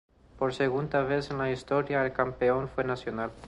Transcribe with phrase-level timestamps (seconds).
[0.39, 3.29] Por segunda vez en la historia, el campeón fue Nacional.